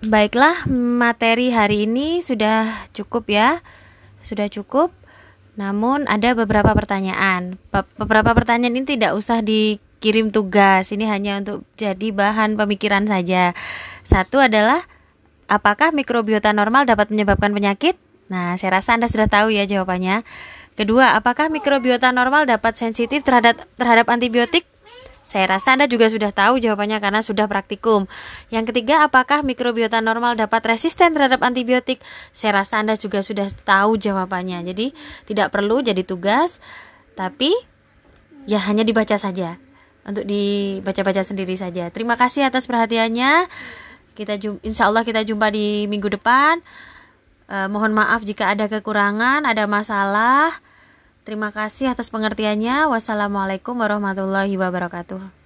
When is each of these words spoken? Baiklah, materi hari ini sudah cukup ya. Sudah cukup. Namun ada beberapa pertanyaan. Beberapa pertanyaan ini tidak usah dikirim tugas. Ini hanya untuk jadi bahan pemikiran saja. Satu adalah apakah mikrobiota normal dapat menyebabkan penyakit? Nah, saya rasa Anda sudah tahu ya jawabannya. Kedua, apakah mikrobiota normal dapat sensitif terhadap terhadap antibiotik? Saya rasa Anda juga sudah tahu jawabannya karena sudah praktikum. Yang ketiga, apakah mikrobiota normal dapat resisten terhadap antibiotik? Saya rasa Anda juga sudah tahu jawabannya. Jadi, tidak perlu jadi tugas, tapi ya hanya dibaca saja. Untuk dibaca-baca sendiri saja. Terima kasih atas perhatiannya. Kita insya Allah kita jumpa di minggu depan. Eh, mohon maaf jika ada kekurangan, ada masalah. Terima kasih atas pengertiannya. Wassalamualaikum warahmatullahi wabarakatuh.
Baiklah, 0.00 0.64
materi 0.72 1.52
hari 1.52 1.84
ini 1.84 2.24
sudah 2.24 2.88
cukup 2.96 3.28
ya. 3.28 3.60
Sudah 4.24 4.48
cukup. 4.48 4.88
Namun 5.60 6.08
ada 6.08 6.32
beberapa 6.32 6.72
pertanyaan. 6.72 7.60
Beberapa 8.00 8.32
pertanyaan 8.32 8.80
ini 8.80 8.88
tidak 8.88 9.12
usah 9.12 9.44
dikirim 9.44 10.32
tugas. 10.32 10.88
Ini 10.88 11.04
hanya 11.04 11.44
untuk 11.44 11.68
jadi 11.76 12.16
bahan 12.16 12.56
pemikiran 12.56 13.04
saja. 13.04 13.52
Satu 14.00 14.40
adalah 14.40 14.88
apakah 15.52 15.92
mikrobiota 15.92 16.48
normal 16.56 16.88
dapat 16.88 17.12
menyebabkan 17.12 17.52
penyakit? 17.52 18.00
Nah, 18.32 18.56
saya 18.56 18.80
rasa 18.80 18.96
Anda 18.96 19.04
sudah 19.04 19.28
tahu 19.28 19.52
ya 19.52 19.68
jawabannya. 19.68 20.24
Kedua, 20.80 21.12
apakah 21.12 21.52
mikrobiota 21.52 22.08
normal 22.08 22.48
dapat 22.48 22.72
sensitif 22.80 23.20
terhadap 23.20 23.68
terhadap 23.76 24.08
antibiotik? 24.08 24.64
Saya 25.30 25.46
rasa 25.46 25.78
Anda 25.78 25.86
juga 25.86 26.10
sudah 26.10 26.34
tahu 26.34 26.58
jawabannya 26.58 26.98
karena 26.98 27.22
sudah 27.22 27.46
praktikum. 27.46 28.10
Yang 28.50 28.74
ketiga, 28.74 29.06
apakah 29.06 29.46
mikrobiota 29.46 30.02
normal 30.02 30.34
dapat 30.34 30.74
resisten 30.74 31.14
terhadap 31.14 31.38
antibiotik? 31.46 32.02
Saya 32.34 32.66
rasa 32.66 32.82
Anda 32.82 32.98
juga 32.98 33.22
sudah 33.22 33.46
tahu 33.62 33.94
jawabannya. 33.94 34.66
Jadi, 34.66 34.90
tidak 35.30 35.54
perlu 35.54 35.86
jadi 35.86 36.02
tugas, 36.02 36.58
tapi 37.14 37.54
ya 38.50 38.58
hanya 38.66 38.82
dibaca 38.82 39.14
saja. 39.14 39.62
Untuk 40.02 40.26
dibaca-baca 40.26 41.22
sendiri 41.22 41.54
saja. 41.54 41.94
Terima 41.94 42.18
kasih 42.18 42.50
atas 42.50 42.66
perhatiannya. 42.66 43.46
Kita 44.18 44.34
insya 44.66 44.90
Allah 44.90 45.06
kita 45.06 45.22
jumpa 45.22 45.54
di 45.54 45.86
minggu 45.86 46.10
depan. 46.10 46.58
Eh, 47.46 47.68
mohon 47.70 47.94
maaf 47.94 48.26
jika 48.26 48.50
ada 48.50 48.66
kekurangan, 48.66 49.46
ada 49.46 49.70
masalah. 49.70 50.58
Terima 51.24 51.52
kasih 51.52 51.92
atas 51.92 52.08
pengertiannya. 52.08 52.88
Wassalamualaikum 52.88 53.76
warahmatullahi 53.76 54.56
wabarakatuh. 54.56 55.39